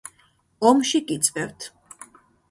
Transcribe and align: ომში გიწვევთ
ომში 0.69 1.01
გიწვევთ 1.11 1.67